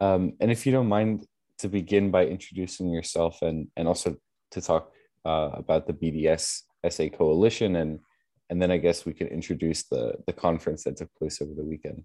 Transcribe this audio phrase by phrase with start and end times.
[0.00, 1.26] Um, and if you don't mind
[1.58, 4.16] to begin by introducing yourself and, and also
[4.50, 4.92] to talk
[5.24, 8.00] uh, about the BDS SA Coalition and
[8.48, 11.64] and then I guess we can introduce the, the conference that took place over the
[11.64, 12.04] weekend.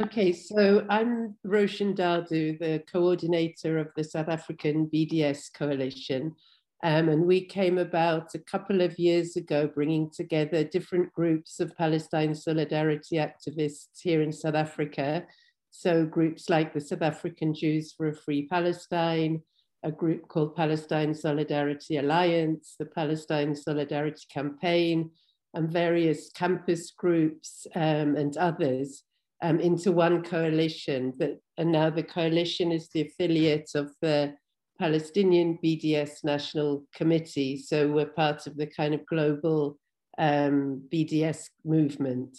[0.00, 6.34] Okay, so I'm Roshan Dadoo, the coordinator of the South African BDS Coalition.
[6.82, 11.76] Um, and we came about a couple of years ago, bringing together different groups of
[11.76, 15.26] Palestine solidarity activists here in South Africa.
[15.70, 19.42] So, groups like the South African Jews for a Free Palestine,
[19.82, 25.10] a group called Palestine Solidarity Alliance, the Palestine Solidarity Campaign,
[25.54, 29.04] and various campus groups um, and others
[29.42, 31.12] um, into one coalition.
[31.16, 34.34] But, and now the coalition is the affiliate of the
[34.78, 37.56] Palestinian BDS National Committee.
[37.56, 39.78] So we're part of the kind of global
[40.18, 42.38] um, BDS movement.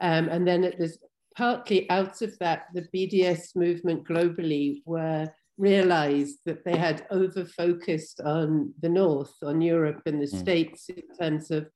[0.00, 0.98] Um, and then there's
[1.36, 8.20] partly out of that, the BDS movement globally were realized that they had over focused
[8.22, 10.38] on the North, on Europe and the mm.
[10.38, 11.68] States in terms of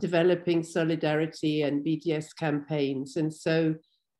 [0.00, 3.16] developing solidarity and BDS campaigns.
[3.16, 3.76] And so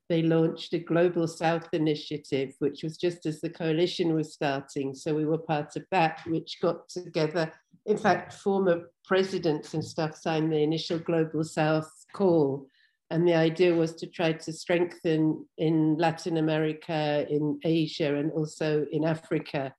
[0.08, 4.94] they launched a Global South initiative, which was just as the coalition was starting.
[4.94, 7.52] So we were part of that, which got together.
[7.86, 12.66] In fact, former presidents and stuff signed the initial Global South call.
[13.10, 18.86] And the idea was to try to strengthen in Latin America, in Asia, and also
[18.92, 19.72] in Africa,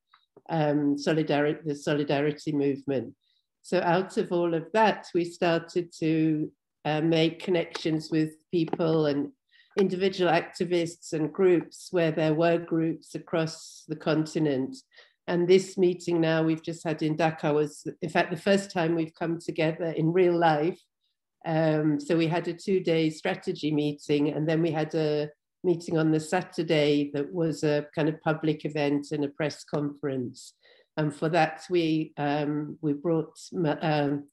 [0.50, 3.14] um, solidarity, the solidarity movement.
[3.62, 6.52] So out of all of that, we started to
[6.86, 9.32] uh, make connections with people and
[9.78, 14.76] individual activists and groups where there were groups across the continent.
[15.28, 18.96] And this meeting now we've just had in Dakar was, in fact, the first time
[18.96, 20.82] we've come together in real life
[21.46, 25.30] um, so we had a two day strategy meeting, and then we had a
[25.64, 30.54] meeting on the Saturday that was a kind of public event and a press conference.
[30.98, 34.28] And for that, we, um, we brought um,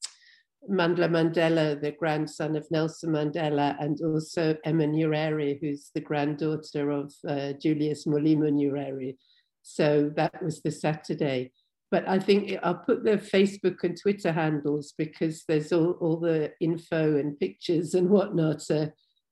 [0.69, 7.53] Mandela, the grandson of Nelson Mandela, and also Emma Nyerere, who's the granddaughter of uh,
[7.53, 9.15] Julius Malema Nyerere.
[9.63, 11.51] So that was the Saturday
[11.89, 16.51] but I think I'll put the Facebook and Twitter handles because there's all, all the
[16.59, 18.87] info and pictures and whatnot uh,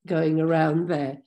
[0.07, 1.17] going around there.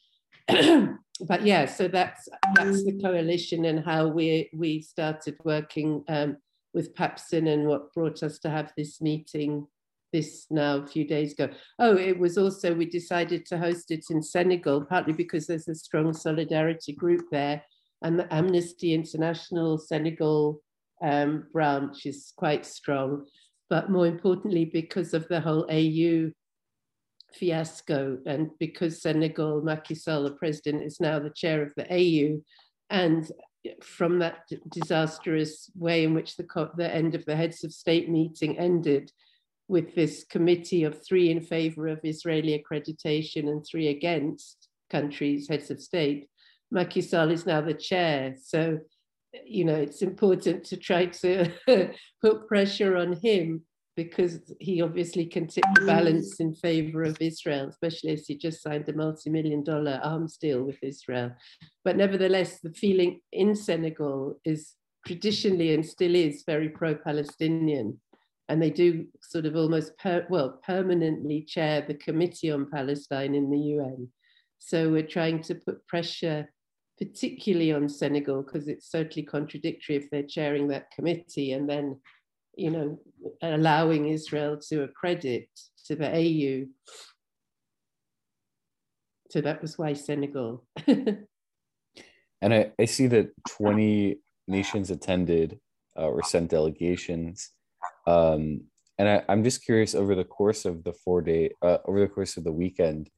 [1.27, 6.39] but yeah, so that's that's the coalition and how we we started working um,
[6.73, 9.67] with PAPSN and what brought us to have this meeting
[10.13, 11.51] this now a few days ago.
[11.79, 15.75] Oh, it was also we decided to host it in Senegal, partly because there's a
[15.75, 17.63] strong solidarity group there,
[18.03, 20.63] and the Amnesty International Senegal
[21.03, 23.27] um, branch is quite strong,
[23.71, 26.31] but more importantly, because of the whole AU
[27.35, 32.41] fiasco and because Senegal, Macky Sall, the president, is now the chair of the AU,
[32.91, 33.31] and
[33.83, 38.59] from that disastrous way in which the, the end of the heads of state meeting
[38.59, 39.13] ended,
[39.69, 45.71] with this committee of three in favor of Israeli accreditation and three against countries, heads
[45.71, 46.29] of state,
[46.71, 48.35] Macky Sall is now the chair.
[48.41, 48.79] So
[49.45, 51.51] you know, it's important to try to
[52.23, 53.63] put pressure on him
[53.99, 55.87] because he obviously can tip the mm.
[55.87, 60.63] balance in favor of Israel, especially as he just signed a multi-million dollar arms deal
[60.63, 61.33] with Israel.
[61.85, 64.75] But nevertheless, the feeling in Senegal is
[65.05, 68.01] traditionally and still is very pro-Palestinian.
[68.49, 73.51] And they do sort of almost, per, well, permanently chair the Committee on Palestine in
[73.51, 74.09] the UN.
[74.61, 76.49] So we're trying to put pressure
[76.99, 82.01] particularly on Senegal, because it's certainly contradictory if they're chairing that committee and then,
[82.57, 82.99] you know,
[83.43, 85.49] allowing Israel to accredit
[85.87, 86.67] to the AU.
[89.31, 90.65] So that was why Senegal.
[90.87, 91.27] and
[92.43, 95.61] I, I see that 20 nations attended
[95.97, 97.51] uh, or sent delegations.
[98.07, 98.63] Um,
[98.99, 102.09] and I, I'm just curious over the course of the four day, uh, over the
[102.09, 103.11] course of the weekend,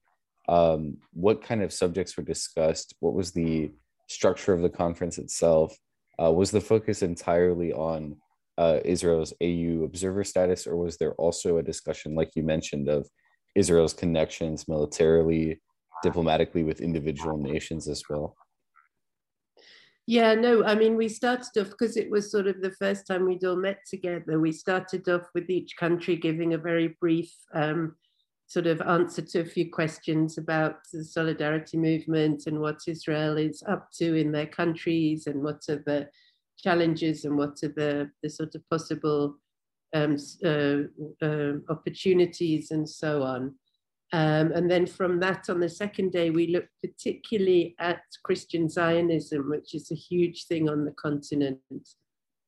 [0.48, 2.94] um, what kind of subjects were discussed?
[3.00, 3.70] What was the
[4.08, 5.76] structure of the conference itself?
[6.22, 8.16] Uh, was the focus entirely on
[8.58, 13.08] uh, Israel's AU observer status, or was there also a discussion, like you mentioned, of
[13.54, 15.60] Israel's connections militarily,
[16.02, 18.36] diplomatically with individual nations as well?
[20.06, 23.26] Yeah, no, I mean, we started off because it was sort of the first time
[23.26, 24.40] we'd all met together.
[24.40, 27.94] We started off with each country giving a very brief um,
[28.50, 33.62] sort of answer to a few questions about the solidarity movement and what Israel is
[33.68, 36.08] up to in their countries and what are the
[36.58, 39.36] challenges and what are the, the sort of possible
[39.94, 40.78] um, uh,
[41.24, 43.54] uh, opportunities and so on.
[44.12, 49.48] Um, and then from that, on the second day, we looked particularly at Christian Zionism,
[49.48, 51.60] which is a huge thing on the continent.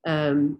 [0.04, 0.58] Um,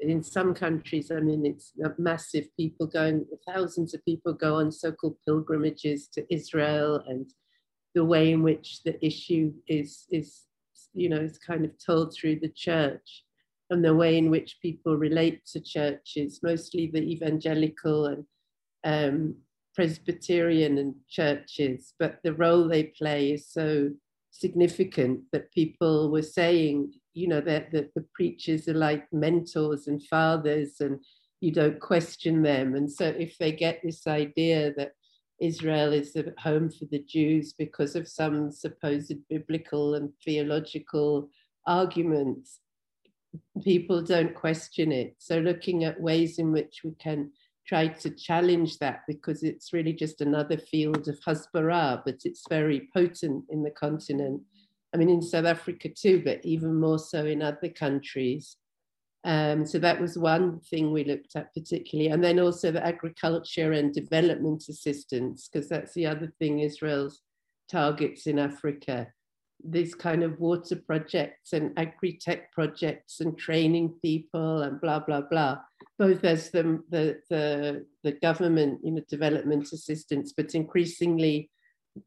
[0.00, 2.46] in some countries, I mean, it's massive.
[2.56, 7.30] People going, thousands of people go on so-called pilgrimages to Israel, and
[7.94, 10.42] the way in which the issue is is
[10.94, 13.24] you know is kind of told through the church,
[13.70, 18.24] and the way in which people relate to churches, mostly the evangelical and
[18.84, 19.34] um,
[19.74, 23.90] Presbyterian and churches, but the role they play is so
[24.30, 30.02] significant that people were saying, you know, that, that the preachers are like mentors and
[30.06, 31.00] fathers and
[31.40, 32.74] you don't question them.
[32.74, 34.92] And so if they get this idea that
[35.40, 41.28] Israel is the home for the Jews because of some supposed biblical and theological
[41.66, 42.60] arguments,
[43.62, 45.16] people don't question it.
[45.18, 47.32] So looking at ways in which we can
[47.66, 52.88] try to challenge that because it's really just another field of hasbara, but it's very
[52.94, 54.40] potent in the continent.
[54.94, 58.56] I mean, in South Africa too, but even more so in other countries.
[59.24, 62.10] Um, so that was one thing we looked at particularly.
[62.10, 67.20] And then also the agriculture and development assistance, because that's the other thing Israel's
[67.68, 69.08] targets in Africa
[69.64, 75.58] these kind of water projects and agri-tech projects and training people and blah blah blah
[75.98, 81.50] both as the the the, the government you know development assistance but increasingly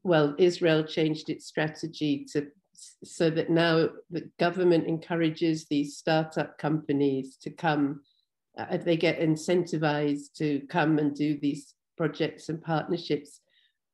[0.04, 2.48] well israel changed its strategy to
[3.04, 8.02] so that now the government encourages these startup companies to come
[8.58, 13.42] uh, they get incentivized to come and do these projects and partnerships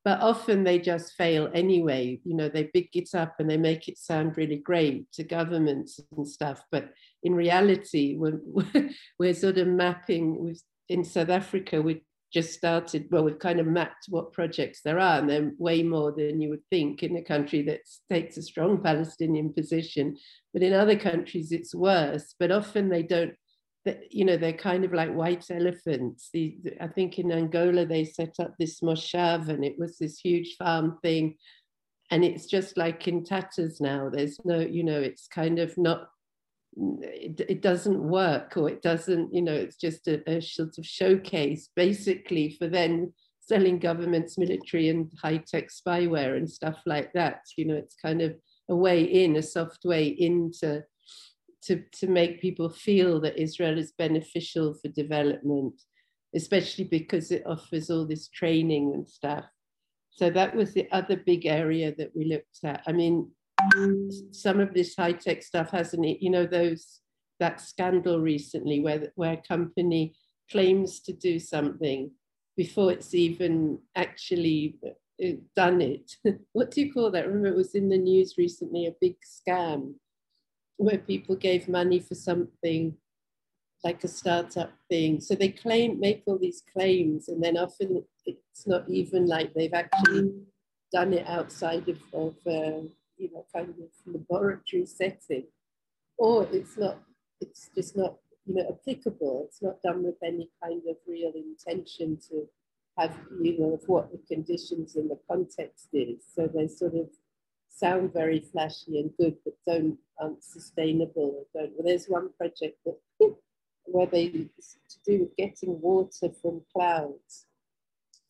[0.08, 2.18] but often they just fail anyway.
[2.24, 6.00] You know, they big it up and they make it sound really great to governments
[6.16, 6.64] and stuff.
[6.72, 6.94] But
[7.24, 8.40] in reality, we're,
[9.20, 10.56] we're sort of mapping
[10.88, 12.04] in South Africa, we
[12.34, 16.12] just started, well, we've kind of mapped what projects there are, and they're way more
[16.12, 20.18] than you would think in a country that takes a strong Palestinian position.
[20.54, 22.36] But in other countries, it's worse.
[22.40, 23.34] But often they don't
[24.10, 26.30] you know, they're kind of like white elephants.
[26.36, 30.98] I think in Angola they set up this moshav and it was this huge farm
[31.02, 31.36] thing.
[32.10, 34.10] And it's just like in tatters now.
[34.10, 36.10] There's no, you know, it's kind of not,
[37.02, 40.86] it, it doesn't work or it doesn't, you know, it's just a, a sort of
[40.86, 47.42] showcase basically for then selling governments military and high-tech spyware and stuff like that.
[47.58, 48.36] You know, it's kind of
[48.70, 50.84] a way in, a soft way into
[51.64, 55.82] to, to make people feel that Israel is beneficial for development,
[56.36, 59.46] especially because it offers all this training and stuff.
[60.12, 62.84] So that was the other big area that we looked at.
[62.88, 63.30] I mean,
[64.32, 66.22] some of this high tech stuff hasn't it?
[66.22, 67.02] You know, those
[67.40, 70.16] that scandal recently where where a company
[70.50, 72.12] claims to do something
[72.56, 76.12] before it's even actually uh, done it.
[76.54, 77.28] what do you call that?
[77.28, 79.94] Remember, it was in the news recently, a big scam
[80.78, 82.96] where people gave money for something
[83.84, 85.20] like a startup thing.
[85.20, 89.74] So they claim, make all these claims, and then often it's not even like they've
[89.74, 90.34] actually
[90.92, 93.76] done it outside of, of uh, you know, kind of
[94.06, 95.46] laboratory setting,
[96.18, 97.00] or it's not,
[97.42, 99.46] it's just not, you know, applicable.
[99.48, 102.48] It's not done with any kind of real intention to
[102.98, 106.24] have, you know, of what the conditions and the context is.
[106.36, 107.10] So they sort of
[107.70, 111.46] sound very flashy and good, but don't aren't sustainable.
[111.54, 111.72] Don't.
[111.76, 112.98] Well, there's one project that
[113.86, 117.46] where they to do with getting water from clouds.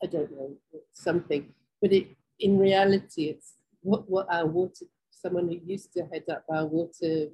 [0.04, 0.58] I don't know
[0.94, 2.08] something, but it
[2.40, 3.54] in reality it's
[3.88, 4.86] what what our water.
[5.10, 7.28] Someone who used to head up our water,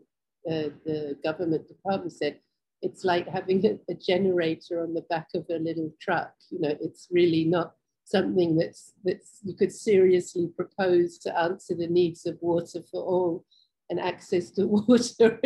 [0.50, 2.40] uh, the government department said
[2.82, 6.34] it's like having a, a generator on the back of a little truck.
[6.50, 7.74] You know, it's really not
[8.06, 13.46] something that's, that's you could seriously propose to answer the needs of water for all
[13.90, 15.42] and access to water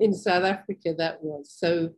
[0.00, 1.50] in South Africa that was.
[1.50, 1.90] So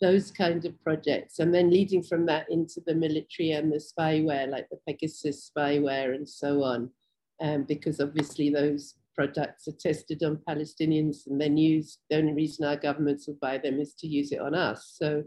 [0.00, 4.48] those kind of projects and then leading from that into the military and the spyware
[4.48, 6.90] like the Pegasus spyware and so on
[7.40, 11.98] um, because obviously those products are tested on Palestinians and then used.
[12.10, 14.94] The only reason our governments will buy them is to use it on us.
[14.96, 15.24] So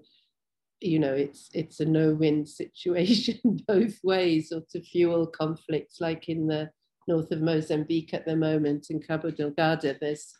[0.81, 6.47] you know, it's it's a no-win situation both ways, or to fuel conflicts like in
[6.47, 6.69] the
[7.07, 9.95] north of Mozambique at the moment in Cabo Delgado.
[9.99, 10.33] There's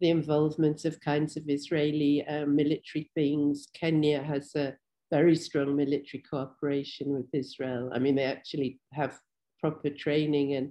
[0.00, 3.68] the involvement of kinds of Israeli um, military things.
[3.74, 4.74] Kenya has a
[5.10, 7.90] very strong military cooperation with Israel.
[7.94, 9.18] I mean, they actually have
[9.60, 10.70] proper training and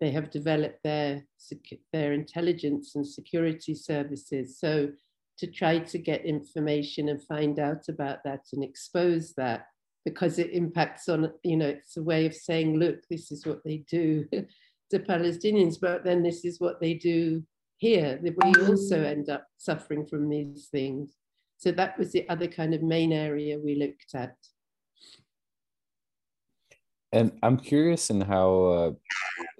[0.00, 1.24] they have developed their
[1.92, 4.58] their intelligence and security services.
[4.58, 4.90] So
[5.38, 9.66] to try to get information and find out about that and expose that
[10.04, 13.62] because it impacts on, you know, it's a way of saying, look, this is what
[13.64, 14.26] they do
[14.90, 17.42] to Palestinians, but then this is what they do
[17.76, 18.20] here.
[18.22, 21.16] We also end up suffering from these things.
[21.58, 24.34] So that was the other kind of main area we looked at.
[27.12, 28.92] And I'm curious in how, uh,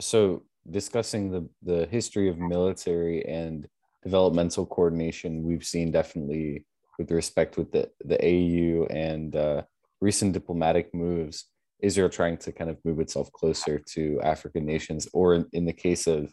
[0.03, 3.67] so discussing the, the history of military and
[4.03, 6.67] developmental coordination, we've seen definitely
[6.99, 9.63] with respect with the, the AU and uh,
[10.01, 11.47] recent diplomatic moves,
[11.81, 15.73] Israel trying to kind of move itself closer to African nations, or in, in the
[15.73, 16.33] case of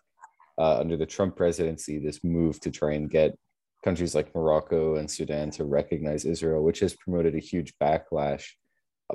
[0.59, 3.37] uh, under the Trump presidency, this move to try and get
[3.83, 8.45] countries like Morocco and Sudan to recognize Israel, which has promoted a huge backlash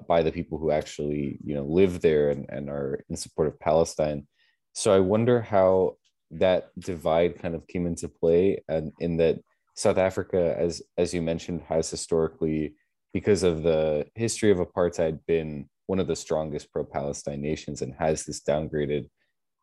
[0.08, 3.60] by the people who actually you know live there and, and are in support of
[3.60, 4.26] Palestine.
[4.74, 5.96] So I wonder how
[6.32, 9.38] that divide kind of came into play and in that
[9.76, 12.74] South Africa, as as you mentioned, has historically,
[13.12, 18.24] because of the history of apartheid, been one of the strongest pro-Palestine nations and has
[18.24, 19.08] this downgraded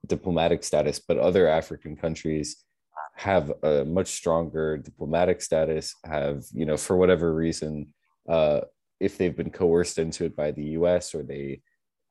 [0.08, 1.00] diplomatic status.
[1.00, 2.64] But other African countries
[3.16, 7.94] have a much stronger diplomatic status, have, you know, for whatever reason,
[8.28, 8.62] uh,
[9.00, 11.62] if they've been coerced into it by the US or they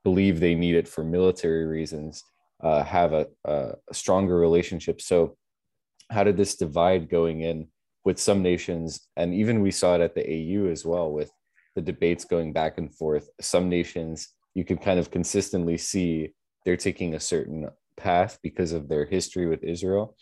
[0.04, 2.24] believe they need it for military reasons,
[2.62, 5.00] uh, have a, a, stronger relationship.
[5.00, 5.36] So,
[6.10, 7.68] how did this divide going in
[8.04, 9.08] with some nations?
[9.16, 11.30] And even we saw it at the AU as well with
[11.74, 13.28] the debates going back and forth.
[13.40, 18.88] Some nations you could kind of consistently see they're taking a certain path because of
[18.88, 20.16] their history with Israel.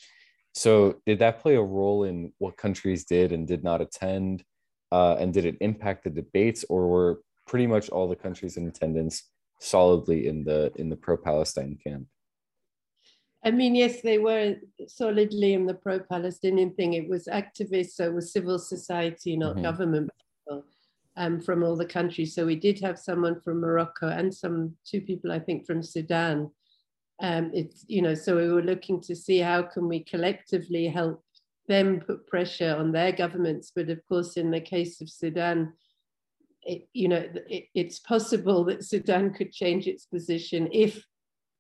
[0.54, 4.44] So, did that play a role in what countries did and did not attend?
[4.92, 8.66] uh, and did it impact the debates or were pretty much all the countries in
[8.66, 9.24] attendance
[9.60, 12.06] solidly in the in the pro-palestine camp
[13.44, 14.54] i mean yes they were
[14.86, 19.62] solidly in the pro-palestinian thing it was activists so it was civil society not mm-hmm.
[19.62, 20.10] government
[20.46, 20.64] people,
[21.16, 25.00] um, from all the countries so we did have someone from morocco and some two
[25.00, 26.50] people i think from sudan
[27.20, 31.22] um, it's you know so we were looking to see how can we collectively help
[31.68, 33.70] them put pressure on their governments.
[33.74, 35.74] But of course, in the case of Sudan,
[36.62, 41.04] it, you know, it, it's possible that Sudan could change its position if,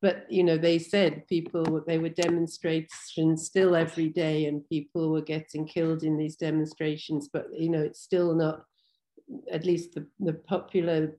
[0.00, 5.22] but you know, they said people they were demonstrations still every day, and people were
[5.22, 7.28] getting killed in these demonstrations.
[7.32, 8.64] But you know, it's still not.
[9.52, 11.18] At least the, the popular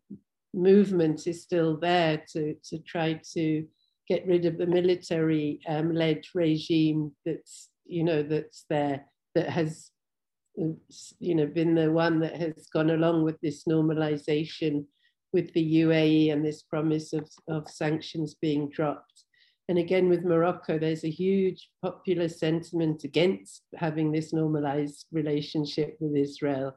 [0.53, 3.65] movement is still there to to try to
[4.07, 9.05] get rid of the military um, led regime that's you know, that's there,
[9.35, 9.89] that has,
[10.55, 14.85] you know, been the one that has gone along with this normalization
[15.33, 19.23] with the UAE and this promise of, of sanctions being dropped.
[19.67, 26.15] And again, with Morocco, there's a huge popular sentiment against having this normalized relationship with
[26.15, 26.75] Israel.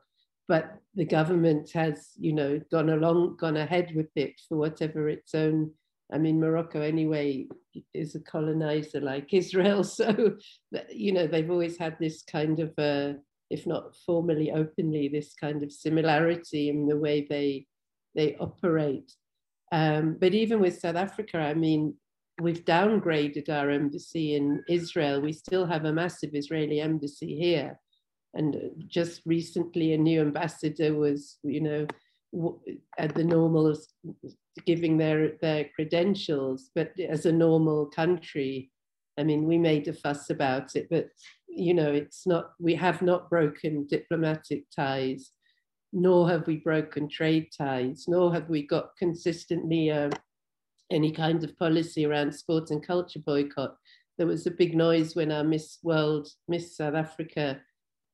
[0.48, 5.34] But the government has, you know, gone along, gone ahead with it for whatever its
[5.34, 5.70] own
[6.12, 7.46] I mean, Morocco anyway
[7.94, 10.36] is a colonizer like Israel, so
[10.90, 13.14] you know they've always had this kind of, uh,
[13.50, 17.66] if not formally, openly, this kind of similarity in the way they
[18.14, 19.12] they operate.
[19.72, 21.94] Um, but even with South Africa, I mean,
[22.40, 25.20] we've downgraded our embassy in Israel.
[25.20, 27.78] We still have a massive Israeli embassy here,
[28.34, 31.86] and just recently, a new ambassador was, you know,
[32.98, 33.76] at the normal
[34.66, 38.70] giving their their credentials but as a normal country
[39.18, 41.08] i mean we made a fuss about it but
[41.48, 45.32] you know it's not we have not broken diplomatic ties
[45.92, 50.10] nor have we broken trade ties nor have we got consistently uh,
[50.90, 53.76] any kind of policy around sports and culture boycott
[54.18, 57.60] there was a big noise when our miss world miss south africa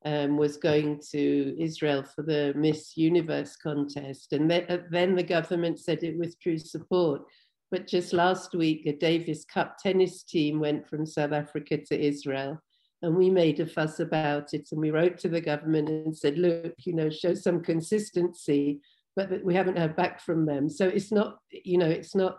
[0.04, 4.32] um, was going to Israel for the Miss Universe contest.
[4.32, 7.22] And then, uh, then the government said it withdrew support.
[7.70, 12.62] But just last week, a Davis Cup tennis team went from South Africa to Israel.
[13.02, 14.68] And we made a fuss about it.
[14.72, 18.80] And we wrote to the government and said, look, you know, show some consistency.
[19.14, 20.68] But we haven't heard back from them.
[20.68, 22.38] So it's not, you know, it's not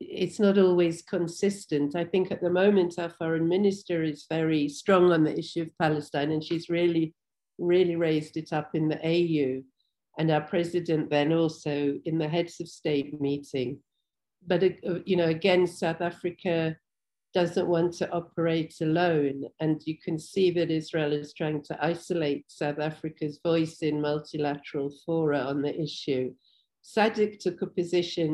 [0.00, 1.96] it's not always consistent.
[1.96, 5.78] I think at the moment our foreign minister is very strong on the issue of
[5.78, 7.14] Palestine, and she's really,
[7.58, 9.62] really raised it up in the AU,
[10.18, 13.78] and our president then also in the heads of state meeting.
[14.46, 16.76] But uh, you know, again, South Africa
[17.38, 22.44] doesn't want to operate alone, and you can see that Israel is trying to isolate
[22.48, 26.24] South Africa's voice in multilateral fora on the issue.
[26.92, 28.30] SADC took a position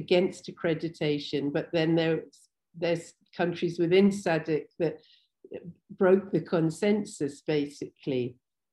[0.00, 2.36] against accreditation, but then there's,
[2.82, 3.06] there's
[3.40, 4.96] countries within SADC that
[5.98, 8.24] broke the consensus basically.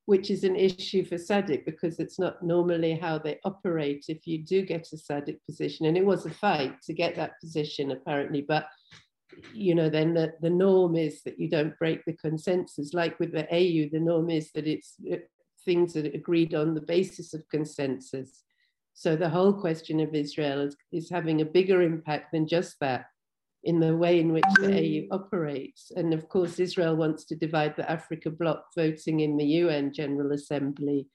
[0.06, 4.44] which is an issue for SADC because it's not normally how they operate if you
[4.44, 5.86] do get a SADC position.
[5.86, 8.42] And it was a fight to get that position, apparently.
[8.42, 8.68] But,
[9.54, 12.94] you know, then the, the norm is that you don't break the consensus.
[12.94, 14.96] Like with the AU, the norm is that it's
[15.66, 18.44] things that are agreed on the basis of consensus.
[18.94, 23.06] So the whole question of Israel is, is having a bigger impact than just that
[23.64, 25.92] in the way in which the AU operates.
[25.96, 30.34] And of course, Israel wants to divide the Africa bloc voting in the UN General
[30.34, 31.08] Assembly,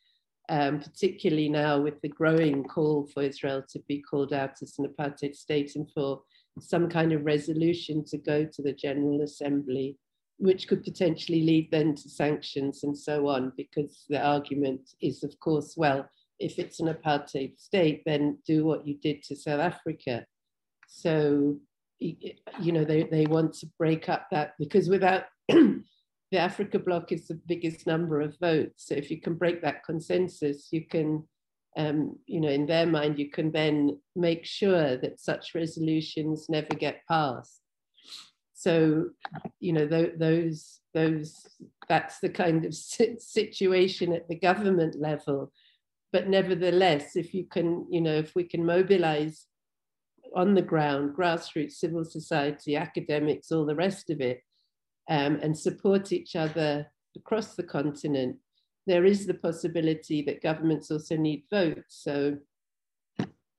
[0.49, 4.87] um, particularly now with the growing call for Israel to be called out as an
[4.87, 6.23] apartheid state and for
[6.61, 9.97] some kind of resolution to go to the General Assembly,
[10.39, 15.39] which could potentially lead then to sanctions and so on, because the argument is, of
[15.41, 20.25] course, well, if it's an apartheid state, then do what you did to South Africa.
[20.87, 21.59] So
[22.01, 25.83] you know, they, they want to break up that because without the
[26.33, 28.87] Africa bloc is the biggest number of votes.
[28.87, 31.25] So if you can break that consensus, you can,
[31.79, 36.75] um, you know, in their mind, you can then make sure that such resolutions never
[36.75, 37.61] get passed.
[38.53, 39.11] So,
[39.61, 41.47] you know, th- those, those,
[41.89, 45.53] that's the kind of situation at the government level.
[46.13, 49.47] But nevertheless, if you can, you know, if we can mobilize
[50.35, 54.43] on the ground, grassroots, civil society, academics, all the rest of it,
[55.09, 58.37] um, and support each other across the continent,
[58.89, 62.01] there is the possibility that governments also need votes.
[62.03, 62.39] So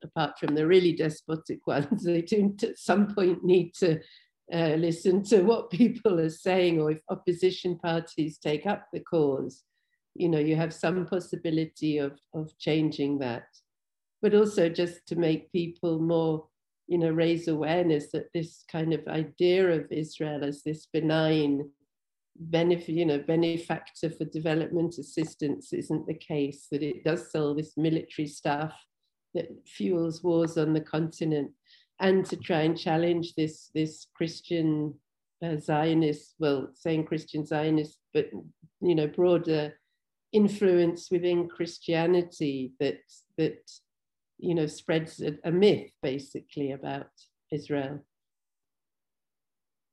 [0.03, 3.99] apart from the really despotic ones, they do at some point need to
[4.51, 9.63] uh, listen to what people are saying, or if opposition parties take up the cause,
[10.15, 13.45] you know, you have some possibility of, of changing that.
[14.21, 16.45] But also just to make people more
[16.89, 21.69] you know, raise awareness that this kind of idea of Israel as this benign
[22.39, 27.77] benefit, you know, benefactor for development assistance isn't the case, that it does sell this
[27.77, 28.73] military stuff
[29.33, 31.51] that fuels wars on the continent,
[31.99, 34.93] and to try and challenge this, this Christian
[35.43, 38.29] uh, Zionist, well, saying Christian Zionist, but,
[38.81, 39.73] you know, broader
[40.31, 42.99] influence within Christianity that,
[43.37, 43.69] that
[44.37, 47.09] you know, spreads a, a myth basically about
[47.51, 47.99] Israel.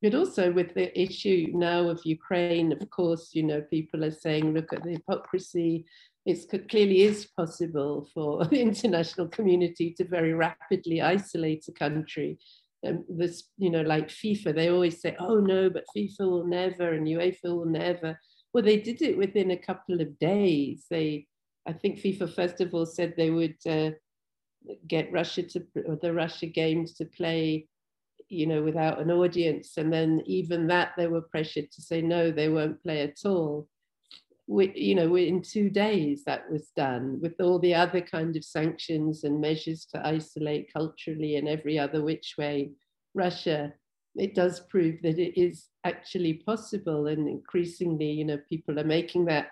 [0.02, 4.52] But also with the issue now of Ukraine, of course, you know, people are saying,
[4.52, 5.86] look at the hypocrisy.
[6.26, 12.38] It clearly is possible for the international community to very rapidly isolate a country.
[12.86, 16.92] Um, this, you know, like FIFA, they always say, oh no, but FIFA will never
[16.92, 18.18] and UEFA will never.
[18.52, 20.84] Well, they did it within a couple of days.
[20.90, 21.26] They,
[21.66, 23.90] I think FIFA first of all said they would uh,
[24.86, 25.66] get Russia to
[26.02, 27.66] the Russia games to play,
[28.28, 32.30] you know, without an audience, and then even that they were pressured to say no,
[32.30, 33.68] they won't play at all.
[34.48, 38.44] We, you know, in two days that was done with all the other kind of
[38.44, 42.70] sanctions and measures to isolate culturally and every other which way
[43.14, 43.72] Russia.
[44.14, 49.26] It does prove that it is actually possible, and increasingly, you know, people are making
[49.26, 49.48] that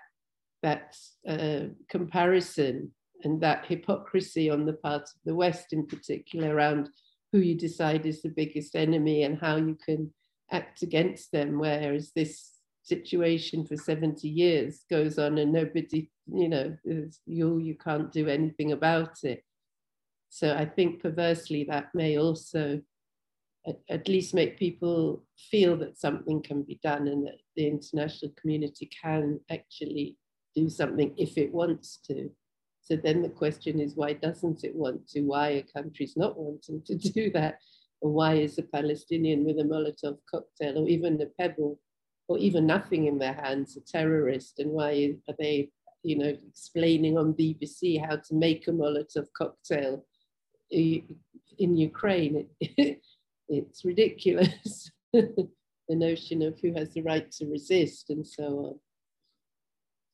[0.63, 2.91] that uh, comparison
[3.23, 6.89] and that hypocrisy on the part of the West, in particular, around
[7.31, 10.13] who you decide is the biggest enemy and how you can
[10.51, 11.59] act against them.
[11.59, 12.51] Whereas this
[12.83, 16.77] situation for 70 years goes on and nobody, you know,
[17.25, 19.43] you, you can't do anything about it.
[20.29, 22.81] So I think perversely that may also
[23.67, 28.31] at, at least make people feel that something can be done and that the international
[28.39, 30.17] community can actually
[30.55, 32.29] do something if it wants to.
[32.85, 35.21] So then the question is, why doesn't it want to?
[35.21, 37.59] Why are countries not wanting to do that?
[38.01, 41.79] And why is a Palestinian with a Molotov cocktail or even a pebble
[42.27, 44.59] or even nothing in their hands a terrorist?
[44.59, 45.71] And why are they,
[46.03, 50.05] you know, explaining on BBC how to make a Molotov cocktail
[50.69, 51.17] in
[51.57, 52.47] Ukraine?
[52.59, 53.01] It,
[53.49, 54.91] it's ridiculous.
[55.13, 55.49] the
[55.89, 58.79] notion of who has the right to resist and so on,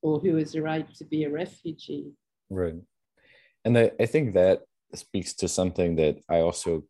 [0.01, 2.13] or who has the right to be a refugee.
[2.51, 2.75] Right.
[3.63, 6.83] And I, I think that speaks to something that I also,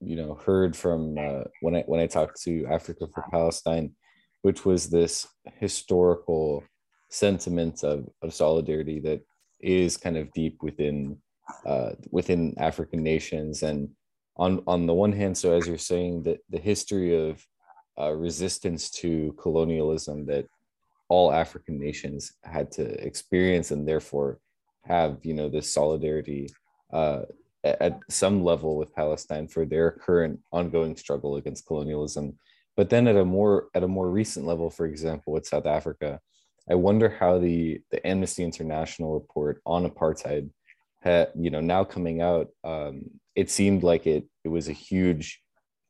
[0.00, 3.92] you know, heard from uh, when I when I talked to Africa for Palestine,
[4.42, 5.26] which was this
[5.58, 6.62] historical
[7.10, 9.20] sentiment of, of solidarity that
[9.60, 11.18] is kind of deep within
[11.64, 13.64] uh, within African nations.
[13.64, 13.90] And
[14.36, 17.44] on on the one hand, so as you're saying, that the history of
[17.98, 20.46] uh, resistance to colonialism that
[21.08, 24.38] all African nations had to experience, and therefore
[24.86, 26.48] have you know this solidarity
[26.92, 27.22] uh,
[27.64, 32.38] at some level with Palestine for their current ongoing struggle against colonialism.
[32.76, 36.20] But then at a more at a more recent level, for example, with South Africa,
[36.70, 40.50] I wonder how the the Amnesty International report on apartheid
[41.34, 43.02] you know, now coming out, um,
[43.34, 45.40] it seemed like it it was a huge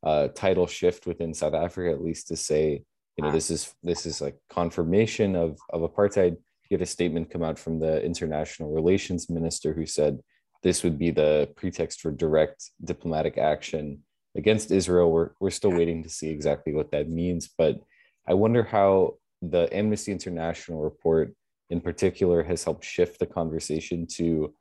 [0.03, 2.83] uh, title shift within South Africa, at least to say,
[3.17, 6.37] you know, this is this is like confirmation of of apartheid.
[6.69, 10.21] You had a statement come out from the international relations minister who said
[10.63, 14.03] this would be the pretext for direct diplomatic action
[14.37, 15.11] against Israel.
[15.11, 17.81] We're we're still waiting to see exactly what that means, but
[18.29, 21.35] I wonder how the Amnesty International report
[21.71, 24.55] in particular has helped shift the conversation to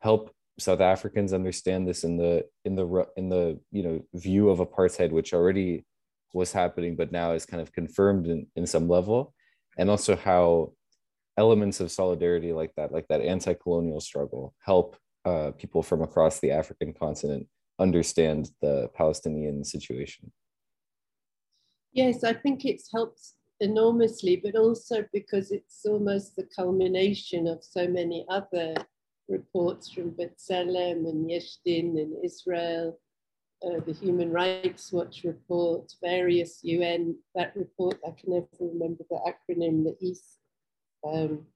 [0.00, 4.58] help South Africans understand this in the in the in the you know view of
[4.58, 5.84] apartheid, which already
[6.32, 9.34] was happening, but now is kind of confirmed in, in some level,
[9.76, 10.72] and also how
[11.36, 16.50] elements of solidarity like that, like that anti-colonial struggle, help uh, people from across the
[16.50, 17.46] African continent
[17.78, 20.30] understand the Palestinian situation.
[21.92, 23.20] Yes, I think it's helped
[23.60, 28.74] enormously, but also because it's almost the culmination of so many other
[29.28, 32.98] reports from B'Tselem and Yesh Din in Israel,
[33.64, 39.20] uh, the Human Rights Watch report, various UN, that report, I can never remember the
[39.30, 40.38] acronym, the East,
[41.04, 41.46] um,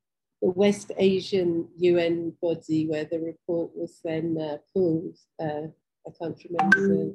[0.42, 5.16] the West Asian UN body where the report was then uh, pulled.
[5.40, 5.68] Uh,
[6.06, 7.14] I can't remember the,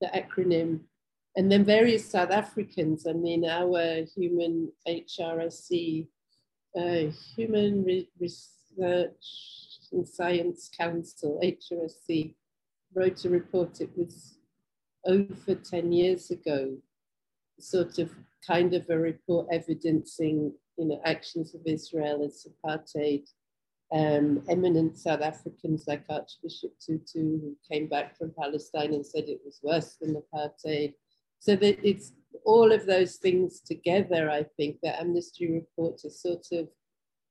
[0.00, 0.80] the acronym
[1.36, 3.06] and then various South Africans.
[3.06, 6.08] I mean, our human HRSC,
[6.76, 9.12] uh, Human Re Research
[9.92, 12.34] and Science Council, HRSC,
[12.94, 13.80] wrote a report.
[13.82, 14.38] It was
[15.04, 16.78] over 10 years ago,
[17.60, 18.10] sort of
[18.46, 23.26] kind of a report evidencing, you know, actions of Israel as apartheid.
[23.92, 29.40] Um, eminent South Africans like Archbishop Tutu, who came back from Palestine and said it
[29.44, 30.94] was worse than apartheid
[31.38, 32.12] so that it's
[32.44, 36.68] all of those things together, I think the Amnesty report has sort of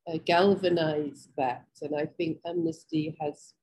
[0.07, 1.65] uh, galvanized that.
[1.81, 3.53] And I think Amnesty has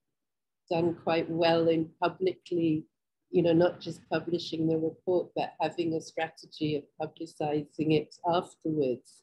[0.70, 2.84] done quite well in publicly,
[3.30, 9.22] you know, not just publishing the report, but having a strategy of publicizing it afterwards.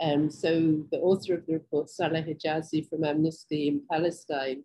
[0.00, 4.64] Um, so the author of the report, Saleh Higazi from Amnesty in Palestine,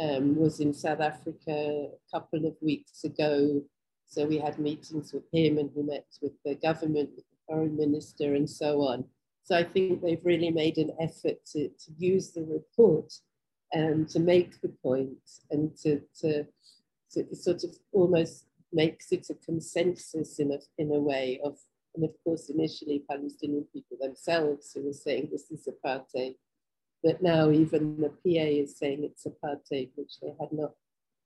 [0.00, 3.62] um, was in South Africa a couple of weeks ago
[4.08, 7.76] so we had meetings with him and he met with the government, with the foreign
[7.76, 9.04] minister and so on.
[9.44, 13.12] So I think they've really made an effort to, to use the report
[13.72, 15.18] and um, to make the point
[15.50, 16.46] and to, to,
[17.12, 21.58] to sort of almost makes it a consensus in a, in a way of,
[21.98, 26.36] and of course initially Palestinian people themselves who were saying this is apartheid,
[27.02, 30.72] but now even the PA is saying it's apartheid, which they had not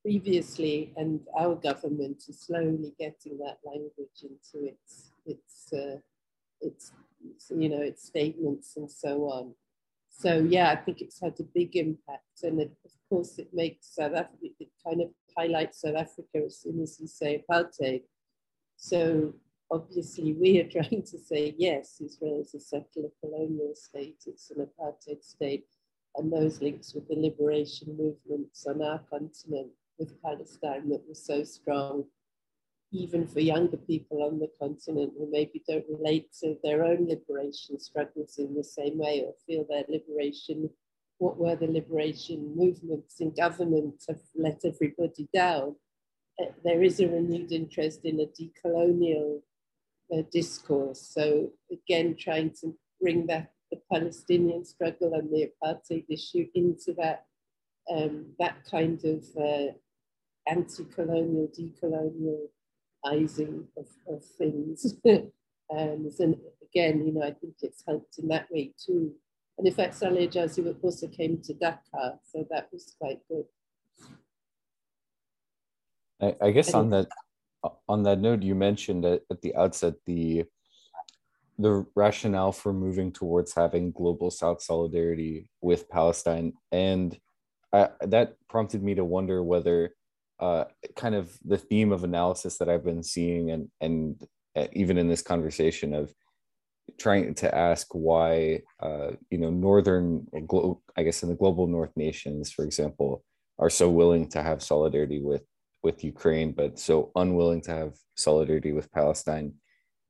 [0.03, 5.99] previously, and our government is slowly getting that language into its its uh,
[6.63, 6.93] its
[7.51, 9.55] you know its statements and so on.
[10.09, 13.95] So yeah, I think it's had a big impact, and it, of course it makes
[13.95, 14.55] South Africa.
[14.59, 18.05] It kind of highlights South Africa as soon as you say apartheid.
[18.77, 19.35] So
[19.73, 24.23] obviously we are trying to say yes, Israel is a settler colonial state.
[24.27, 25.67] It's an apartheid state,
[26.17, 31.43] and those links with the liberation movements on our continent with Palestine that were so
[31.45, 32.05] strong,
[32.93, 37.79] even for younger people on the continent who maybe don't relate to their own liberation
[37.79, 40.69] struggles in the same way or feel their liberation,
[41.19, 45.77] what were the liberation movements in government have let everybody down.
[46.41, 49.41] Uh, there is a renewed interest in a decolonial
[50.13, 51.13] uh, discourse.
[51.15, 57.27] So again, trying to bring that the Palestinian struggle and the apartheid issue into that
[57.91, 59.73] um, that kind of uh,
[60.47, 64.95] anti-colonial, decolonializing of, of things.
[65.09, 65.33] um,
[66.19, 69.13] and again, you know, I think it's helped in that way too.
[69.59, 73.45] And in fact, Saleh Higazi also came to Dakar, so that was quite good.
[76.21, 77.09] I, I guess on that
[77.89, 80.45] on that note, you mentioned at, at the outset the
[81.59, 87.17] the rationale for moving towards having global South solidarity with Palestine, and
[87.73, 89.95] I, that prompted me to wonder whether
[90.41, 90.65] uh,
[90.97, 94.21] kind of the theme of analysis that I've been seeing, and and
[94.57, 96.13] uh, even in this conversation of
[96.99, 100.27] trying to ask why uh, you know northern,
[100.97, 103.25] I guess in the global North nations, for example,
[103.59, 105.43] are so willing to have solidarity with
[105.83, 109.55] with Ukraine, but so unwilling to have solidarity with Palestine.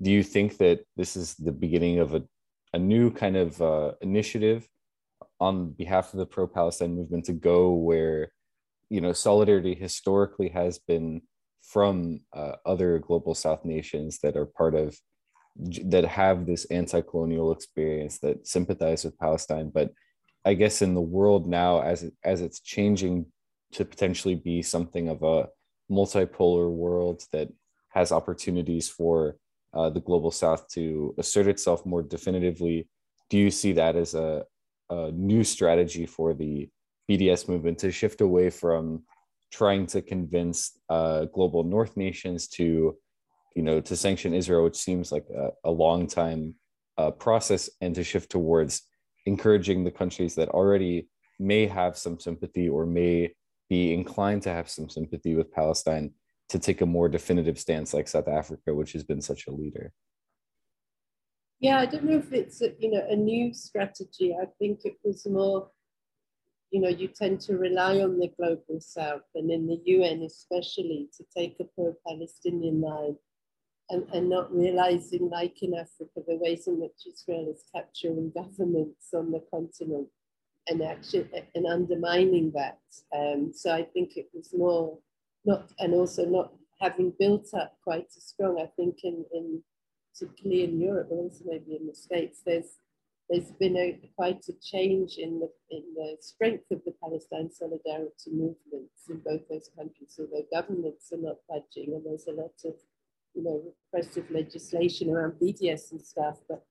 [0.00, 2.22] Do you think that this is the beginning of a,
[2.72, 4.68] a new kind of uh, initiative
[5.40, 8.32] on behalf of the pro Palestine movement to go where
[8.90, 11.22] you know solidarity historically has been
[11.62, 14.96] from uh, other global south nations that are part of
[15.84, 19.92] that have this anti-colonial experience that sympathize with Palestine, but
[20.44, 23.26] I guess in the world now, as it, as it's changing
[23.72, 25.48] to potentially be something of a
[25.90, 27.48] multipolar world that
[27.90, 29.36] has opportunities for
[29.74, 32.88] uh, the global South to assert itself more definitively,
[33.30, 34.44] do you see that as a,
[34.90, 36.68] a new strategy for the
[37.10, 39.02] BDS movement to shift away from
[39.50, 42.96] trying to convince uh, global North nations to,
[43.54, 46.54] you know, to sanction Israel, which seems like a, a long time
[46.98, 48.82] uh, process, and to shift towards
[49.26, 53.32] encouraging the countries that already may have some sympathy or may
[53.68, 56.12] be inclined to have some sympathy with Palestine
[56.48, 59.92] to take a more definitive stance like South Africa, which has been such a leader.
[61.60, 64.34] Yeah, I don't know if it's a, you know a new strategy.
[64.34, 65.70] I think it was more,
[66.70, 71.08] you know, you tend to rely on the global South and in the UN especially
[71.16, 73.16] to take a pro-Palestinian line
[73.90, 79.08] and, and not realizing, like in Africa, the ways in which Israel is capturing governments
[79.14, 80.08] on the continent
[80.68, 82.78] and actually and undermining that.
[83.14, 84.98] Um, so I think it was more
[85.44, 88.60] not, and also not having built up quite as strong.
[88.60, 89.62] I think in, in
[90.12, 92.78] particularly in Europe, but also maybe in the States, there's
[93.30, 98.30] there's been a, quite a change in the in the strength of the Palestine solidarity
[98.30, 100.18] movements in both those countries.
[100.18, 102.74] Their governments are not budging, and there's a lot of
[103.34, 106.64] you know, repressive legislation around BDS and stuff, but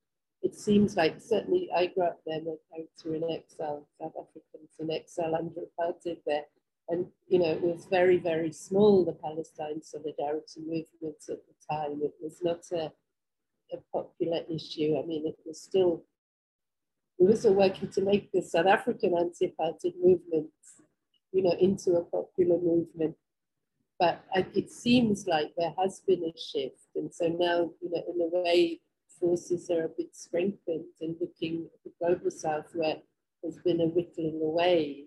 [0.44, 4.72] it seems like certainly I grew up there, my parents were in exile, South Africans
[4.80, 6.46] in exile under apartheid there.
[6.90, 12.02] And, you know, it was very, very small, the Palestine solidarity movement at the time.
[12.02, 12.92] It was not a,
[13.72, 14.98] a popular issue.
[15.02, 16.04] I mean, it was still,
[17.20, 20.50] we were still working to make the South African anti-apartheid movement,
[21.32, 23.16] you know, into a popular movement
[24.02, 24.26] but
[24.56, 26.88] it seems like there has been a shift.
[26.96, 28.80] And so now, you know, in a way,
[29.22, 32.98] forces are a bit strengthened and looking at the global south where
[33.42, 35.06] there's been a whittling away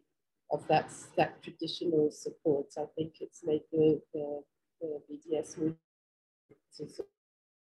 [0.51, 2.67] of that, that traditional support.
[2.79, 4.43] I think it's made the, the,
[4.81, 5.79] the BDS movement
[6.77, 6.87] to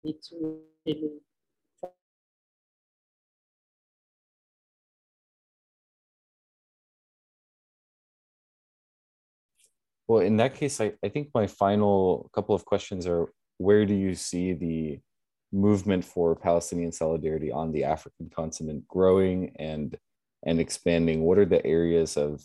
[0.05, 1.21] need to really
[10.09, 13.27] Well, in that case, I, I think my final couple of questions are
[13.59, 15.01] where do you see the
[15.53, 19.97] movement for Palestinian solidarity on the African continent growing and
[20.45, 21.23] and expanding?
[21.23, 22.43] What are the areas of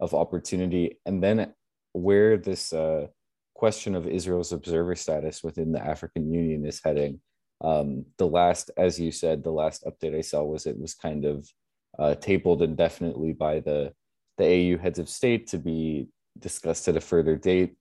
[0.00, 0.98] of opportunity?
[1.06, 1.54] And then
[1.92, 3.06] where this uh,
[3.54, 7.20] question of Israel's observer status within the African Union is heading.
[7.60, 11.24] Um, the last, as you said, the last update I saw was it was kind
[11.24, 11.48] of
[11.98, 13.92] uh, tabled indefinitely by the
[14.36, 17.76] the AU heads of state to be discussed at a further date.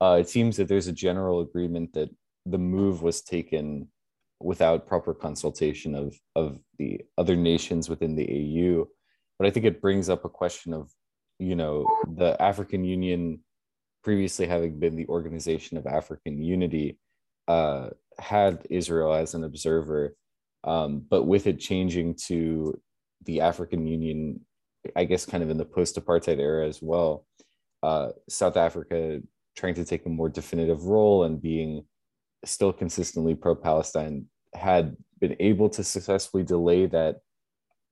[0.00, 2.08] Uh, it seems that there's a general agreement that
[2.46, 3.88] the move was taken
[4.40, 8.88] without proper consultation of, of the other nations within the AU.
[9.38, 10.90] But I think it brings up a question of,
[11.38, 13.40] you know, the African Union
[14.02, 16.98] previously having been the Organization of African Unity,
[17.48, 20.14] uh, had Israel as an observer,
[20.64, 22.80] um, but with it changing to
[23.24, 24.40] the African Union,
[24.96, 27.26] I guess, kind of in the post apartheid era as well,
[27.82, 29.20] uh, South Africa
[29.56, 31.84] trying to take a more definitive role and being
[32.44, 37.16] still consistently pro-Palestine had been able to successfully delay that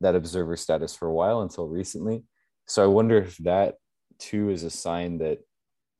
[0.01, 2.23] that observer status for a while until recently.
[2.67, 3.75] So I wonder if that
[4.19, 5.39] too is a sign that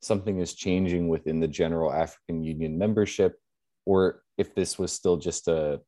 [0.01, 3.35] something is changing within the general African Union membership,
[3.85, 5.81] or if this was still just a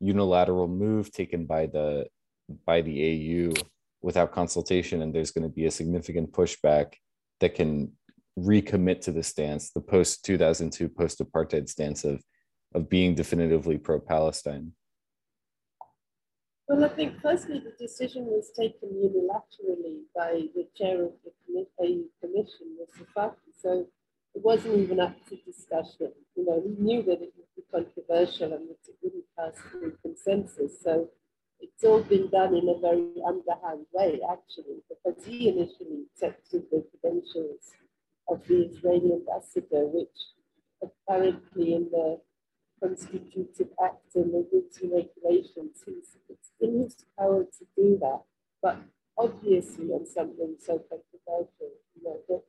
[0.00, 2.06] unilateral move taken by the
[2.64, 3.52] by the AU
[4.02, 6.94] without consultation, and there's going to be a significant pushback
[7.40, 7.92] that can
[8.38, 12.22] recommit to the stance, the post 2002 post apartheid stance of,
[12.74, 14.72] of being definitively pro Palestine?
[16.68, 22.08] Well, I think firstly the decision was taken unilaterally by the chair of the commission,
[22.20, 23.06] commission Mr.
[23.16, 23.52] Faki.
[23.56, 23.86] So
[24.34, 26.12] it wasn't even up to discussion.
[26.34, 29.96] You know, he knew that it would be controversial and that it wouldn't pass through
[30.02, 30.82] consensus.
[30.82, 31.08] So
[31.60, 36.84] it's all been done in a very underhand way, actually, because he initially accepted the
[36.90, 37.72] credentials
[38.28, 40.18] of the Israeli ambassador, which
[40.82, 42.20] apparently in the
[42.82, 48.22] constitutive act and the rules and regulations, he's, it's in his power to do that.
[48.62, 48.78] But
[49.16, 52.44] obviously, on something so controversial, you know, don't,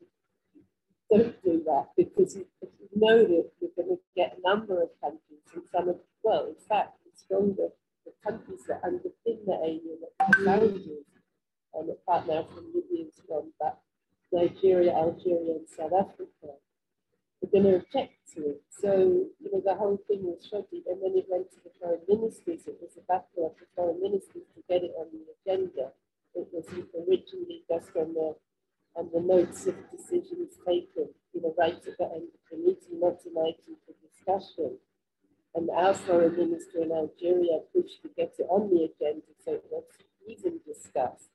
[1.11, 4.89] don't do that because you, you know that you're going to get a number of
[5.01, 7.69] countries and some of, well, in fact, the stronger
[8.07, 10.87] the countries that underpin the AU that the founders
[11.73, 13.79] and apart now from Libya from but
[14.31, 16.57] Nigeria, Algeria, and South Africa
[17.41, 18.61] were going to object to it.
[18.69, 20.83] So, you know, the whole thing was shoddy.
[20.87, 24.01] And then it went to the foreign ministers, it was a battle of the foreign
[24.01, 25.91] ministers to get it on the agenda.
[26.35, 28.35] It was originally just on the
[28.97, 32.99] on the notes of decisions taken, you know, right at the end of the meeting,
[32.99, 34.77] not an item for discussion.
[35.53, 39.65] And our foreign minister in Algeria pushed to get it on the agenda so it
[39.71, 39.83] was
[40.27, 41.29] even discussed.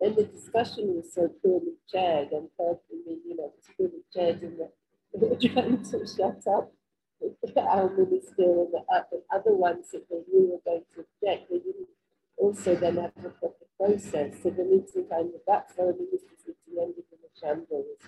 [0.00, 4.42] Then the discussion was so poorly chaired and personally, you know, it was poorly chaired
[4.42, 4.58] and
[5.20, 6.72] they were trying to shut up
[7.56, 11.50] our minister and the, uh, the other ones that they knew were going to object.
[11.50, 11.88] They didn't
[12.36, 14.34] also then have a proper process.
[14.42, 17.98] So the meeting kind of that foreign minister's meeting ended in a shambles.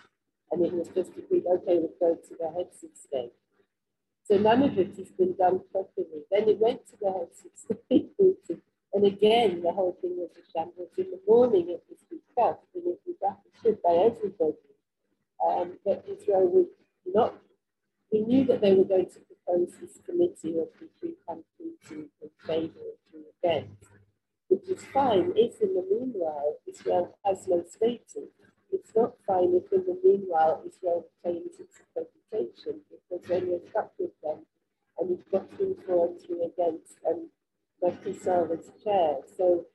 [0.53, 3.33] And it was just agreed, okay, we'll go to the heads of state.
[4.25, 6.23] So none of it has been done properly.
[6.31, 8.63] Then it went to the heads of state meeting.
[8.93, 10.91] And again, the whole thing was a shambles.
[10.99, 14.57] In the morning, it was discussed and it was understood by everybody
[15.47, 16.67] um, that Israel would
[17.07, 17.35] not,
[18.13, 22.09] we knew that they were going to propose this committee of the three countries in,
[22.21, 23.71] in favour of the event,
[24.49, 28.31] which is fine if in the meanwhile Israel has no status.
[28.73, 33.93] It's not fine if in the meanwhile Israel claims its accreditation because then you're stuck
[33.99, 34.47] with them
[34.99, 35.49] and you've got
[35.87, 37.29] for and three against and
[37.83, 39.17] Macky Sall as chair.
[39.37, 39.67] So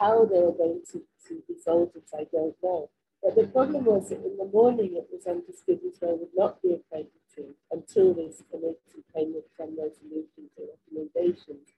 [0.00, 2.90] how they were going to, to resolve it, I don't know.
[3.22, 6.72] But the problem was that in the morning it was understood Israel would not be
[6.72, 11.68] accredited until this committee came with some resolutions or recommendations.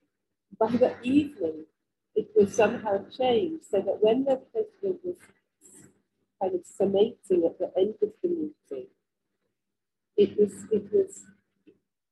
[0.59, 1.67] By the evening,
[2.15, 5.17] it was somehow changed so that when the president was
[6.41, 8.89] kind of summating at the end of the meeting,
[10.17, 11.25] it was it was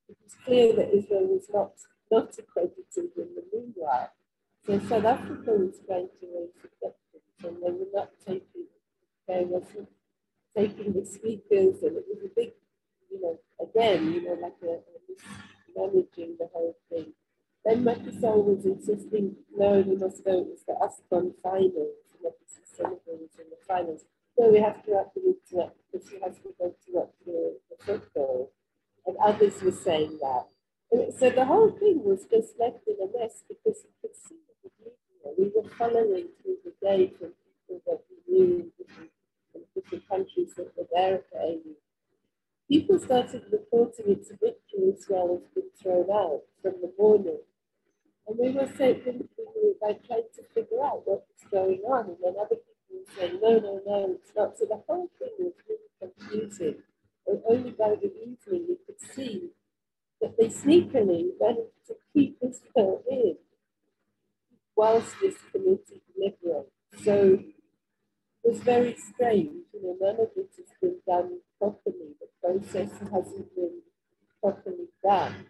[0.09, 1.72] it was clear that Israel was not
[2.12, 4.12] not accredited in the meanwhile.
[4.66, 8.68] So South Africa was going to raise objections and they were not taking
[9.27, 9.88] they wasn't
[10.55, 12.53] taking the speakers and it was a big,
[13.11, 14.92] you know, again, you know, like a, a
[15.77, 17.12] managing the whole thing.
[17.64, 23.01] Then Macky was insisting, no, we must go, it's the AFCON finals, and obviously Senegal
[23.07, 24.05] was in the finals.
[24.38, 27.85] No, we have to have the internet because he has to go to the, the
[27.85, 28.51] football.
[29.07, 30.46] And others were saying that.
[30.92, 34.70] So the whole thing was just left in a mess because you could see the
[34.78, 35.33] media.
[35.38, 38.72] We were following through the day from people that we knew
[39.55, 41.74] in different, countries that were there at the AU.
[42.68, 47.40] People started reporting it's a victory Israel has being thrown out from the morning.
[48.26, 49.28] And we were saying,
[49.87, 53.40] I tried to figure out what was going on, and then other people were saying,
[53.42, 54.59] no, no, no, it's not.
[54.59, 56.83] So the whole thing was really confusing.
[57.26, 59.50] And only by the evening we could see
[60.22, 63.37] that they sneakily managed to keep Israel in
[64.76, 66.70] whilst this committee deliberates.
[67.04, 67.40] So
[68.44, 69.66] it was very strange.
[69.74, 72.14] You know, none of it has been done properly.
[72.20, 73.82] The process hasn't been
[74.40, 75.46] properly done.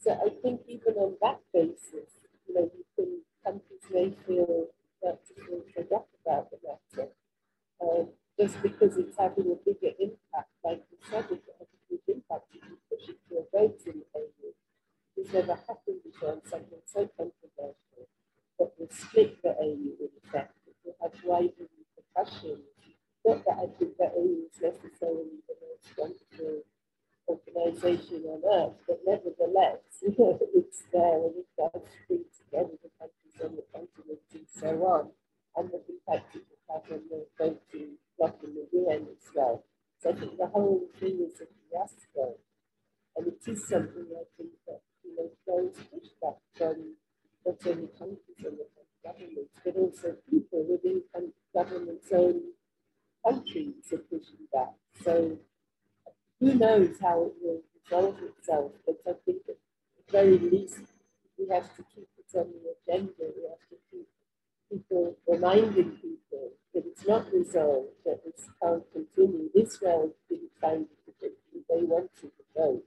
[0.00, 2.10] So I think even on that basis,
[2.46, 4.68] you know, you can countries may feel
[5.02, 7.10] that feel fed up about the matter.
[7.82, 8.08] Um,
[8.40, 12.46] just because it's having a bigger impact, like you said, it has a big impact
[13.08, 14.52] it to a vote in AU.
[15.16, 18.08] It's never happened before on something so controversial
[18.58, 20.54] that will split the AU in effect.
[20.66, 22.66] It will have wider repercussions.
[23.24, 26.62] Not that I think the AU is necessarily the most wonderful
[27.28, 32.90] organization on earth, but nevertheless, you know, it's there and it does bring together the
[32.98, 35.10] countries on the continent and so on,
[35.56, 39.64] and the impact it will have on the voting bloc in the UN as well.
[40.00, 42.36] So I think the whole thing is a fiasco,
[43.16, 46.94] and it is something I think that you know throws pushback from
[47.46, 48.66] not only countries and the
[49.04, 51.02] governments, but also people within
[51.54, 52.40] government's own
[53.26, 54.74] countries are pushing back.
[55.04, 55.38] So
[56.40, 59.56] who knows how it will resolve itself, but I think at
[59.96, 60.80] the very least
[61.38, 63.12] we have to keep it on the agenda.
[63.18, 64.08] We have to keep
[64.70, 69.50] people reminding people that it's not resolved, that this can't continue.
[69.54, 72.84] Israel didn't find it particularly, they wanted to vote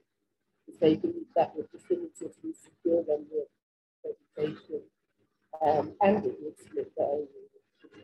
[0.79, 3.45] they believe that would definitively secure them the
[4.05, 4.81] accreditation
[5.61, 7.27] um, and it would split the AU,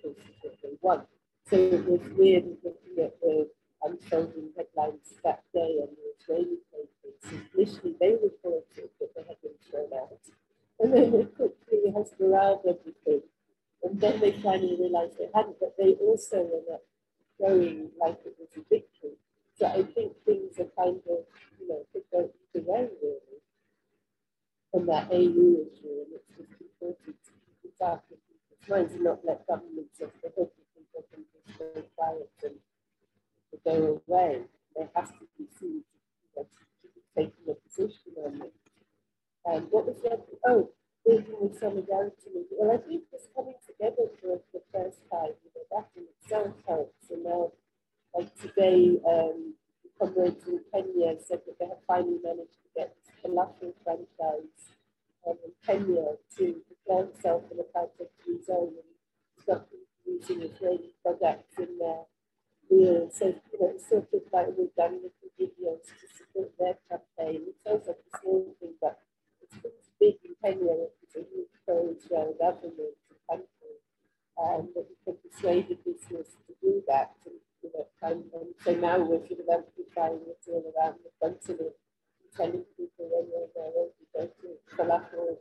[0.04, 1.08] which is they want.
[1.50, 3.50] So it was weird looking at the
[3.84, 7.42] unfolding headlines that day on the Israeli papers.
[7.56, 10.20] Initially, they reported that they had been thrown out.
[10.80, 11.64] And then they quickly
[12.22, 13.22] around everything.
[13.84, 16.82] And then they finally realized they hadn't, but they also were not
[17.40, 19.18] going like it was a victory.
[19.56, 21.26] So I think things are kind of,
[21.60, 23.40] you know, could go either way, really,
[24.74, 25.94] on that AU issue.
[26.02, 27.32] And it's just important to
[27.62, 32.30] keep it and not let governments off the hook if people can just go quiet
[32.44, 32.56] and
[33.66, 34.42] go away.
[34.76, 35.84] They have to be seen
[37.16, 38.54] taking a position on it.
[39.46, 40.26] And what was that?
[40.48, 40.72] Oh,
[41.06, 42.48] building with solidarity.
[42.52, 46.56] Well, I think this coming together for the first time, you know, that in itself
[46.68, 47.12] helps.
[47.12, 47.52] And now,
[48.16, 49.56] like today, um,
[50.00, 54.74] comrades in Kenya said that they have finally managed to get the falafel franchise
[55.28, 57.66] um, in Kenya to declare itself in a
[58.24, 58.94] free zone and
[59.42, 59.68] stop
[60.06, 62.04] using Israeli products in their
[62.70, 63.16] meals.
[63.18, 67.48] So, you know, it's sort of like we've done little videos to support their campaign.
[67.48, 69.00] It sounds like a small thing, but
[69.42, 72.98] it's big in Kenya, it's a huge pro-Israel government
[73.30, 73.76] country,
[74.38, 77.12] and that we can persuade the business to do that.
[77.26, 81.12] And, you know, and, and so now we're sort of amplifying it all around the
[81.22, 81.74] continent,
[82.36, 85.38] telling people when you're there, you go to falafel,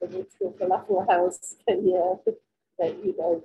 [0.00, 2.16] the Mutual Falafel House, Kenya,
[2.78, 3.44] that, you know,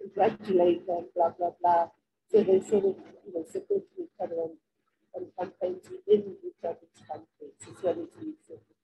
[0.00, 1.88] congratulate them, blah, blah, blah.
[2.30, 2.96] So they sort of,
[3.26, 4.50] you know, support each other on,
[5.14, 8.74] on campaigns within each other's countries, as well as we sort of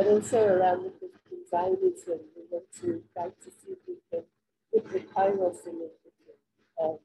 [0.00, 4.22] but also around the Christian Zionism, we want to try to see if we can,
[4.72, 6.40] with the Kairos initiative,
[6.80, 6.98] um,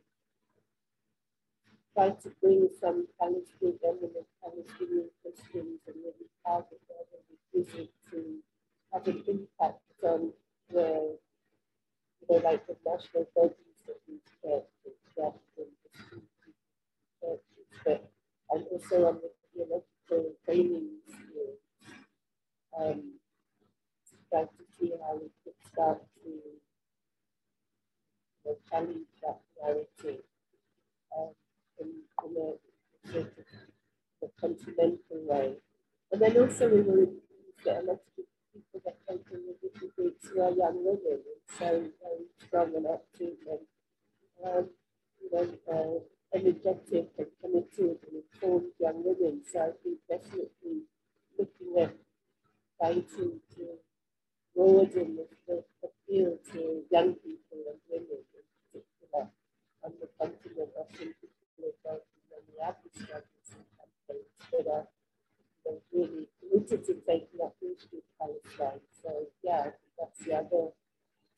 [1.94, 8.38] try to bring some Palestinian eminent Palestinian Christians and really target them and visit to
[8.94, 10.32] have an impact on
[10.72, 11.18] the,
[12.22, 15.74] you know, like the national bodies that these churches, churches,
[17.84, 18.12] but,
[18.52, 20.96] and also on the theological training
[22.78, 23.14] um,
[24.30, 26.60] try to see how we could start to you
[28.46, 30.22] know, challenge that narrative
[31.18, 31.30] um,
[31.80, 31.88] in,
[32.26, 33.44] in a sort of
[34.24, 35.00] a continental
[35.30, 35.54] way.
[36.12, 37.08] And then also we were
[37.64, 41.20] get a lot of people that came from the different groups who are young women
[41.24, 41.66] and so
[42.04, 43.60] very strong and active and
[44.46, 44.70] um,
[45.22, 49.42] you know, uh, energetic and committed and informed young women.
[49.52, 50.84] So I think definitely
[51.40, 51.96] looking at
[52.80, 53.64] trying to, to
[54.56, 58.35] broaden the, the appeal to young people and women in
[59.86, 61.14] on the continent of particular
[61.62, 64.88] in the average struggles and campaigns that are
[65.94, 68.82] really committed to taking up issues with Palestine.
[69.04, 70.74] So yeah, that's the other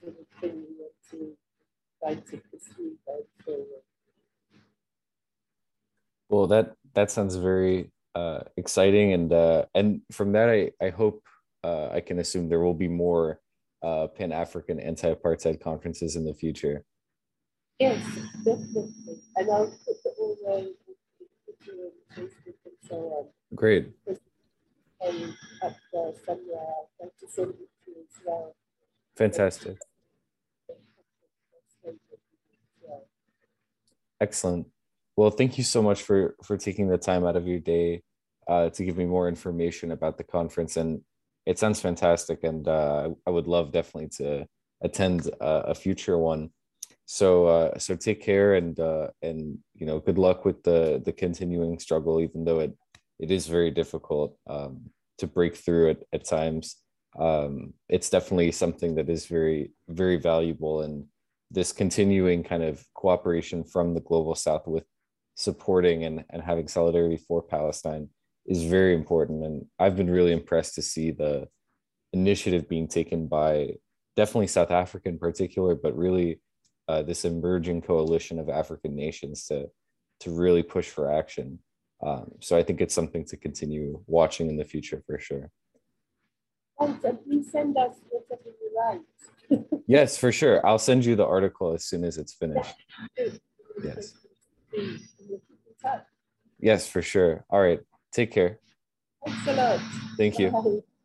[0.01, 1.37] sort thing we want to
[1.99, 3.83] try to pursue going forward.
[6.29, 11.23] Well, that that sounds very uh, exciting, and uh, and from that, I I hope
[11.63, 13.39] uh, I can assume there will be more
[13.81, 16.83] uh, Pan African anti apartheid conferences in the future.
[17.79, 18.03] Yes,
[18.43, 19.21] definitely.
[19.35, 20.75] And I'll put the all the
[22.15, 23.27] Facebook and so on.
[23.55, 23.91] Great.
[24.99, 28.55] And at uh, somewhere, I'll to send it to as well.
[29.15, 29.77] Fantastic.
[34.19, 34.67] Excellent.
[35.15, 38.01] Well, thank you so much for for taking the time out of your day
[38.47, 41.01] uh, to give me more information about the conference and
[41.47, 44.45] it sounds fantastic, and uh, I would love definitely to
[44.81, 46.49] attend a, a future one.
[47.07, 51.13] So uh, so take care and uh, and you know good luck with the the
[51.13, 52.73] continuing struggle, even though it
[53.17, 56.75] it is very difficult um, to break through it at times.
[57.17, 61.05] Um, it's definitely something that is very very valuable and
[61.49, 64.83] this continuing kind of cooperation from the global south with
[65.35, 68.09] supporting and, and having solidarity for palestine
[68.47, 69.43] is very important.
[69.43, 71.47] And I've been really impressed to see the
[72.13, 73.73] initiative being taken by
[74.15, 76.41] definitely South Africa in particular, but really
[76.87, 79.69] uh, this emerging coalition of African nations to
[80.19, 81.59] to really push for action.
[82.05, 85.51] Um, so I think it's something to continue watching in the future for sure.
[86.79, 89.67] And please send us whatever you write.
[89.87, 90.65] yes, for sure.
[90.65, 92.73] I'll send you the article as soon as it's finished.
[93.83, 94.13] Yes.
[96.59, 97.45] Yes, for sure.
[97.49, 97.79] All right.
[98.11, 98.59] Take care.
[99.25, 99.79] Thanks a lot.
[100.17, 100.51] Thank you.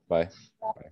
[0.08, 0.28] Bye.
[0.60, 0.72] Bye.
[0.74, 0.90] Bye.